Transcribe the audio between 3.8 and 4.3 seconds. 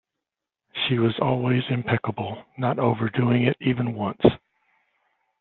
once.